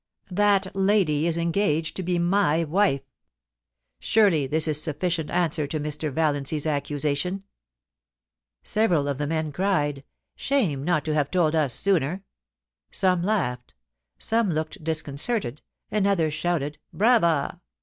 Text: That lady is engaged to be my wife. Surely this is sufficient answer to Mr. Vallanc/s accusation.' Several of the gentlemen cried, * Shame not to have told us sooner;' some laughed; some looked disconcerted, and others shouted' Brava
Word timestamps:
That 0.31 0.75
lady 0.75 1.27
is 1.27 1.37
engaged 1.37 1.95
to 1.95 2.01
be 2.01 2.17
my 2.17 2.63
wife. 2.63 3.03
Surely 3.99 4.47
this 4.47 4.67
is 4.67 4.81
sufficient 4.81 5.29
answer 5.29 5.67
to 5.67 5.79
Mr. 5.79 6.11
Vallanc/s 6.11 6.65
accusation.' 6.65 7.43
Several 8.63 9.07
of 9.07 9.19
the 9.19 9.27
gentlemen 9.27 9.51
cried, 9.51 10.03
* 10.23 10.25
Shame 10.35 10.83
not 10.83 11.05
to 11.05 11.13
have 11.13 11.29
told 11.29 11.55
us 11.55 11.75
sooner;' 11.75 12.23
some 12.91 13.21
laughed; 13.21 13.75
some 14.17 14.49
looked 14.49 14.83
disconcerted, 14.83 15.61
and 15.91 16.07
others 16.07 16.33
shouted' 16.33 16.79
Brava 16.91 17.61